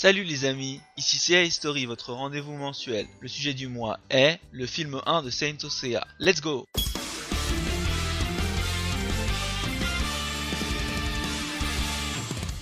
[0.00, 3.08] Salut les amis, ici CA History, votre rendez-vous mensuel.
[3.18, 6.06] Le sujet du mois est le film 1 de Saint Seiya.
[6.20, 6.68] Let's go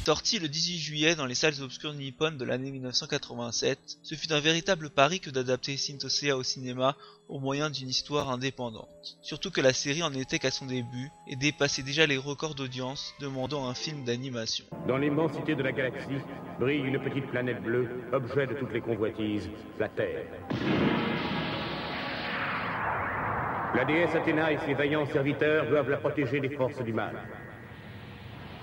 [0.06, 4.38] Sorti le 18 juillet dans les salles obscures nippones de l'année 1987, ce fut un
[4.38, 6.94] véritable pari que d'adapter Seiya au cinéma
[7.28, 9.18] au moyen d'une histoire indépendante.
[9.20, 13.14] Surtout que la série en était qu'à son début et dépassait déjà les records d'audience
[13.18, 14.64] demandant un film d'animation.
[14.86, 16.22] Dans l'immensité de la galaxie
[16.60, 20.24] brille une petite planète bleue, objet de toutes les convoitises, la Terre.
[23.74, 27.16] La déesse Athéna et ses vaillants serviteurs doivent la protéger des forces du mal.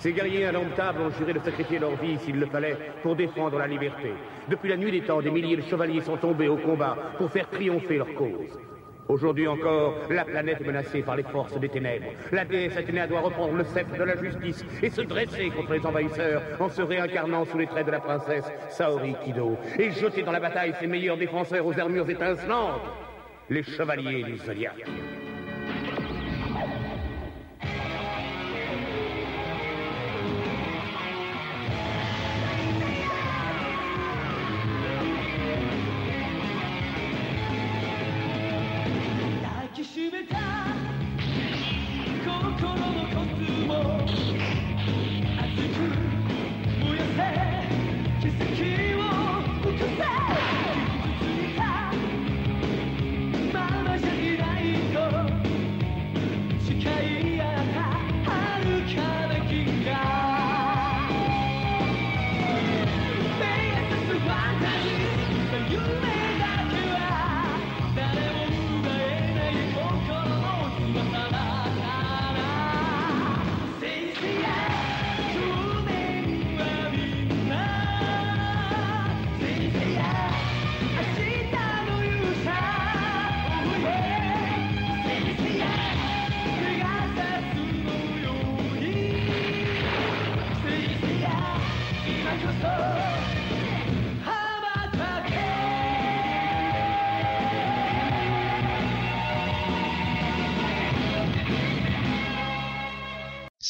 [0.04, 3.68] Ces guerriers indomptables ont juré de sacrifier leur vie, s'il le fallait, pour défendre la
[3.68, 4.12] liberté.
[4.50, 7.50] Depuis la nuit des temps, des milliers de chevaliers sont tombés au combat pour faire
[7.50, 8.60] triompher leur cause.
[9.08, 12.08] Aujourd'hui encore, la planète est menacée par les forces des ténèbres.
[12.34, 15.86] La déesse Athéna doit reprendre le sceptre de la justice et se dresser contre les
[15.86, 20.34] envahisseurs en se réincarnant sous les traits de la princesse Saori Kido et jeter dans
[20.34, 22.82] la bataille ses meilleurs défenseurs aux armures étincelantes,
[23.50, 24.84] les chevaliers du zodiaque.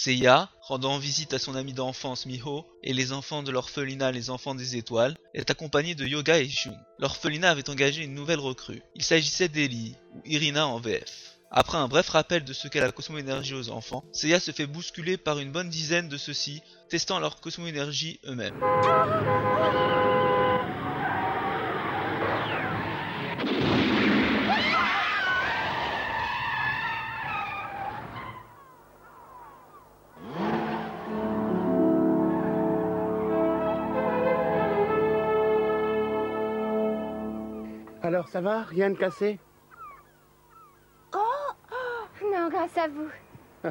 [0.03, 4.53] Seiya, rendant visite à son ami d'enfance Miho et les enfants de l'orphelinat Les Enfants
[4.53, 6.75] des Étoiles, est accompagné de Yoga et Shun.
[6.99, 8.81] L'orphelinat avait engagé une nouvelle recrue.
[8.95, 11.37] Il s'agissait d'Eli, ou Irina en VF.
[11.51, 15.15] Après un bref rappel de ce qu'est la cosmo-énergie aux enfants, Seiya se fait bousculer
[15.15, 18.59] par une bonne dizaine de ceux-ci, testant leur cosmo-énergie eux-mêmes.
[38.03, 38.63] Alors ça va?
[38.63, 39.39] Rien de cassé?
[41.15, 41.17] Oh
[42.21, 43.07] Non, grâce à vous.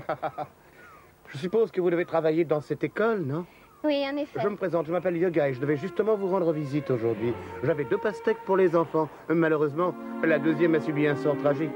[1.28, 3.44] Je suppose que vous devez travailler dans cette école, non?
[3.84, 4.40] Oui, en effet.
[4.42, 7.34] Je me présente, je m'appelle Yoga et je devais justement vous rendre visite aujourd'hui.
[7.62, 9.08] J'avais deux pastèques pour les enfants.
[9.28, 9.94] Malheureusement,
[10.24, 11.72] la deuxième a subi un sort tragique.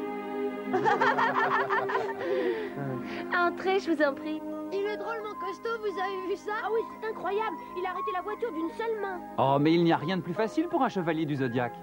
[3.37, 4.41] Entrez, je vous en prie.
[4.73, 6.53] Il est drôlement costaud, vous avez vu ça?
[6.65, 7.57] Ah oui, c'est incroyable.
[7.77, 9.21] Il a arrêté la voiture d'une seule main.
[9.39, 11.75] Oh, mais il n'y a rien de plus facile pour un chevalier du zodiaque.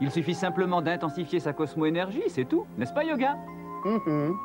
[0.00, 3.36] Il suffit simplement d'intensifier sa cosmo-énergie, c'est tout, n'est-ce pas, Yoga?
[3.84, 4.36] Mhm.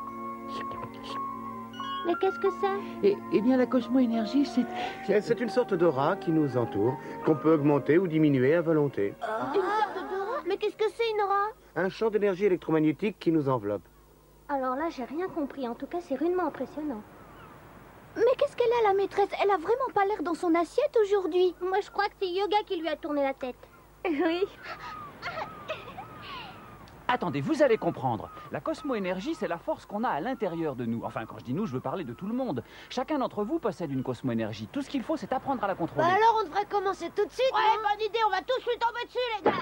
[2.06, 5.20] Mais qu'est-ce que c'est Eh, eh bien, la cosmo-énergie, c'est...
[5.22, 9.14] C'est une sorte d'aura qui nous entoure, qu'on peut augmenter ou diminuer à volonté.
[9.54, 10.42] Une sorte d'aura?
[10.46, 11.46] Mais qu'est-ce que c'est, une aura?
[11.76, 13.82] Un champ d'énergie électromagnétique qui nous enveloppe.
[14.48, 15.66] Alors là, j'ai rien compris.
[15.66, 17.00] En tout cas, c'est rudement impressionnant.
[18.16, 19.30] Mais qu'est-ce qu'elle a, la maîtresse?
[19.42, 21.54] Elle a vraiment pas l'air dans son assiette aujourd'hui?
[21.62, 23.56] Moi, je crois que c'est Yoga qui lui a tourné la tête.
[24.04, 24.42] Oui.
[27.14, 28.28] Attendez, vous allez comprendre.
[28.50, 31.04] La cosmo-énergie, c'est la force qu'on a à l'intérieur de nous.
[31.04, 32.64] Enfin, quand je dis nous, je veux parler de tout le monde.
[32.90, 34.66] Chacun d'entre vous possède une cosmo-énergie.
[34.72, 36.04] Tout ce qu'il faut, c'est apprendre à la contrôler.
[36.04, 37.52] Bah alors, on devrait commencer tout de suite.
[37.54, 39.56] Ouais, bonne idée, on va tous lui tomber dessus, les gars.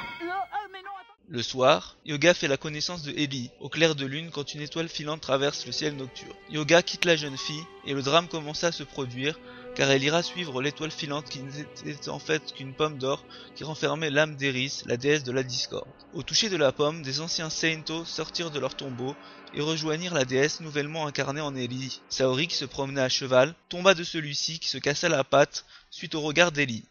[1.28, 4.88] Le soir, Yoga fait la connaissance de Ellie, au clair de lune quand une étoile
[4.88, 6.32] filante traverse le ciel nocturne.
[6.50, 9.38] Yoga quitte la jeune fille, et le drame commence à se produire,
[9.74, 13.24] car elle ira suivre l'étoile filante qui n'était en fait qu'une pomme d'or
[13.54, 15.88] qui renfermait l'âme d'Eris, la déesse de la discorde.
[16.12, 19.14] Au toucher de la pomme, des anciens Seinto sortirent de leur tombeau
[19.54, 22.00] et rejoignirent la déesse nouvellement incarnée en Ellie.
[22.08, 26.14] Saori, qui se promenait à cheval, tomba de celui-ci qui se cassa la patte suite
[26.14, 26.84] au regard d'Ellie.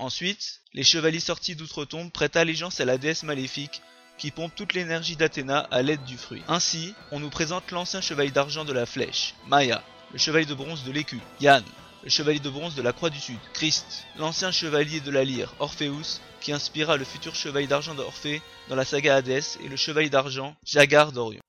[0.00, 3.82] Ensuite, les chevaliers sortis d'outre-tombe prêtent allégeance à la déesse maléfique
[4.16, 6.42] qui pompe toute l'énergie d'Athéna à l'aide du fruit.
[6.48, 10.84] Ainsi, on nous présente l'ancien chevalier d'argent de la flèche, Maya, le chevalier de bronze
[10.84, 11.62] de l'écu, Yann,
[12.02, 15.54] le chevalier de bronze de la croix du sud, Christ, l'ancien chevalier de la lyre,
[15.58, 20.08] Orpheus, qui inspira le futur chevalier d'argent d'Orphée dans la saga Hadès, et le chevalier
[20.08, 21.42] d'argent, Jagar d'Orion.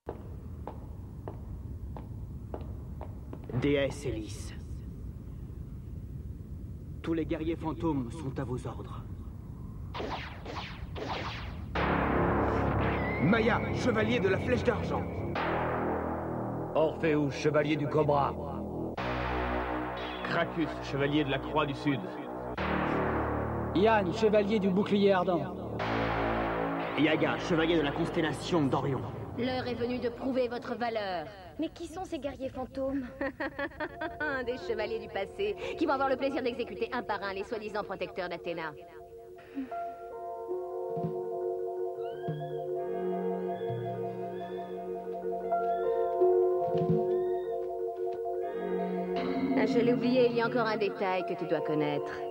[3.62, 4.61] Déesse Hélice.
[7.02, 9.04] Tous les guerriers fantômes sont à vos ordres.
[13.24, 15.04] Maya, chevalier de la flèche d'argent.
[16.76, 18.36] Orpheus, chevalier du Cobra.
[20.26, 22.00] Krakus, chevalier de la Croix du Sud.
[23.74, 25.61] Yann, chevalier du bouclier ardent.
[27.00, 29.02] Yaga, chevalier de la constellation d'Orion.
[29.38, 31.26] L'heure est venue de prouver votre valeur.
[31.60, 33.08] Mais qui sont ces guerriers fantômes?
[34.46, 37.84] Des chevaliers du passé qui vont avoir le plaisir d'exécuter un par un les soi-disant
[37.84, 38.74] protecteurs d'Athéna.
[49.58, 52.31] Ah, Je l'ai oublié, il y a encore un détail que tu dois connaître.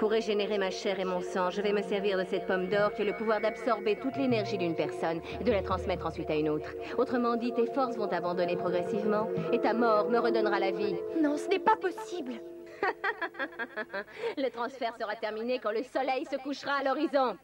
[0.00, 2.94] Pour régénérer ma chair et mon sang, je vais me servir de cette pomme d'or
[2.94, 6.36] qui a le pouvoir d'absorber toute l'énergie d'une personne et de la transmettre ensuite à
[6.36, 6.70] une autre.
[6.96, 10.96] Autrement dit, tes forces vont abandonner progressivement et ta mort me redonnera la vie.
[11.20, 12.32] Non, ce n'est pas possible.
[14.38, 17.36] Le transfert sera terminé quand le soleil se couchera à l'horizon.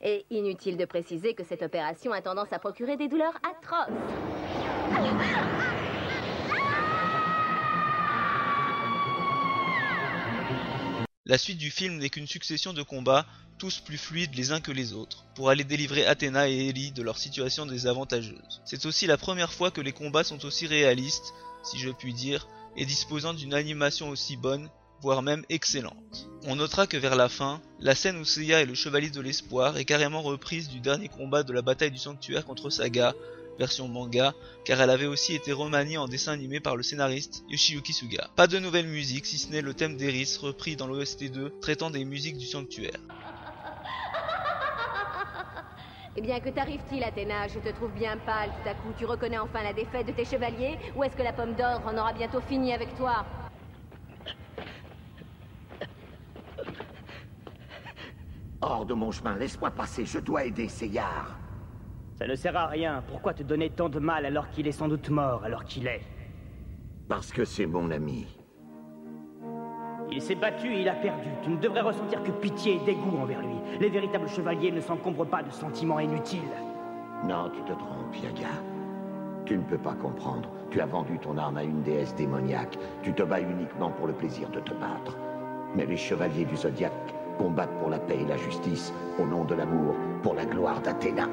[0.00, 3.88] Et inutile de préciser que cette opération a tendance à procurer des douleurs atroces.
[11.26, 13.24] La suite du film n'est qu'une succession de combats,
[13.56, 17.02] tous plus fluides les uns que les autres, pour aller délivrer Athéna et Ellie de
[17.02, 18.60] leur situation désavantageuse.
[18.66, 21.32] C'est aussi la première fois que les combats sont aussi réalistes,
[21.62, 24.68] si je puis dire, et disposant d'une animation aussi bonne,
[25.00, 26.28] voire même excellente.
[26.42, 29.78] On notera que vers la fin, la scène où Seiya est le chevalier de l'espoir
[29.78, 33.14] est carrément reprise du dernier combat de la bataille du sanctuaire contre Saga,
[33.58, 34.34] version manga,
[34.64, 38.28] car elle avait aussi été remaniée en dessin animé par le scénariste Yoshiyuki Suga.
[38.36, 41.90] Pas de nouvelle musique, si ce n'est le thème d'Eris repris dans l'OST 2 traitant
[41.90, 42.98] des musiques du sanctuaire.
[46.16, 47.48] Eh bien, que t'arrive-t-il, Athéna?
[47.48, 48.92] Je te trouve bien pâle tout à coup.
[48.96, 50.78] Tu reconnais enfin la défaite de tes chevaliers?
[50.94, 53.26] Ou est-ce que la pomme d'or en aura bientôt fini avec toi?
[58.60, 61.43] Hors de mon chemin, laisse-moi passer, je dois aider Seyar.
[62.14, 63.02] Ça ne sert à rien.
[63.08, 66.02] Pourquoi te donner tant de mal alors qu'il est sans doute mort, alors qu'il est?
[67.08, 68.26] Parce que c'est mon ami.
[70.12, 71.28] Il s'est battu et il a perdu.
[71.42, 73.56] Tu ne devrais ressentir que pitié et dégoût envers lui.
[73.80, 76.40] Les véritables chevaliers ne s'encombrent pas de sentiments inutiles.
[77.26, 78.48] Non, tu te trompes, Yaga.
[79.44, 80.48] Tu ne peux pas comprendre.
[80.70, 82.78] Tu as vendu ton arme à une déesse démoniaque.
[83.02, 85.18] Tu te bats uniquement pour le plaisir de te battre.
[85.74, 86.92] Mais les chevaliers du zodiaque
[87.38, 91.28] combattent pour la paix et la justice, au nom de l'amour, pour la gloire d'Athéna.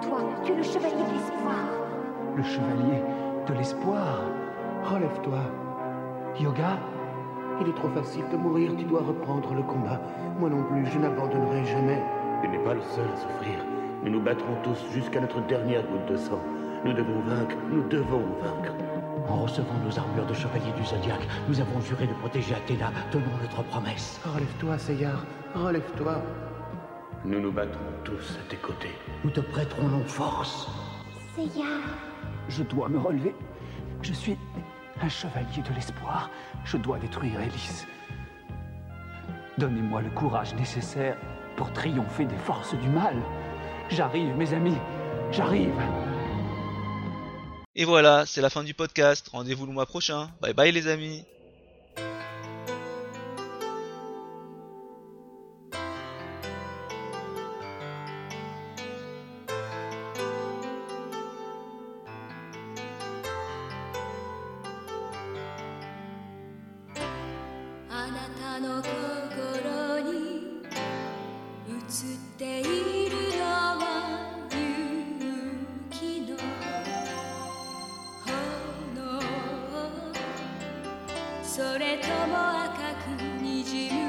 [0.00, 0.18] Toi.
[0.44, 1.64] Tu es le chevalier de l'espoir.
[2.36, 3.02] Le chevalier
[3.46, 4.20] de l'espoir.
[4.84, 5.38] Relève-toi.
[6.40, 6.78] Yoga
[7.60, 10.00] Il est trop facile de mourir, tu dois reprendre le combat.
[10.38, 12.02] Moi non plus, je n'abandonnerai jamais.
[12.42, 13.58] Tu n'es pas le seul à souffrir.
[14.02, 16.40] Nous nous battrons tous jusqu'à notre dernière goutte de sang.
[16.84, 18.74] Nous devons vaincre, nous devons vaincre.
[19.28, 22.90] En recevant nos armures de chevalier du zodiaque, nous avons juré de protéger Athéna.
[23.10, 24.20] Tenons notre promesse.
[24.24, 25.24] Relève-toi, Seyar.
[25.54, 26.20] Relève-toi.
[27.24, 28.94] Nous nous battrons tous à tes côtés.
[29.24, 30.68] Nous te prêterons nos forces.
[31.34, 31.80] Seyar,
[32.48, 33.34] Je dois me relever.
[34.02, 34.36] Je suis
[35.00, 36.30] un chevalier de l'espoir.
[36.66, 37.86] Je dois détruire Hélice.
[39.56, 41.16] Donnez-moi le courage nécessaire
[41.56, 43.16] pour triompher des forces du mal.
[43.88, 44.76] J'arrive, mes amis.
[45.32, 45.72] J'arrive.
[47.74, 49.28] Et voilà, c'est la fin du podcast.
[49.32, 50.28] Rendez-vous le mois prochain.
[50.42, 51.24] Bye bye les amis.
[68.54, 68.68] 心に
[71.66, 71.74] 映っ
[72.38, 72.62] てい
[73.10, 73.74] るのは
[75.90, 76.36] 勇の
[78.94, 79.18] 炎。
[81.42, 83.08] それとも赤く
[83.42, 84.03] にじむ